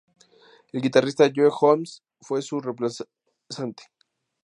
[0.73, 3.83] El guitarrista Joe Holmes fue su reemplazante.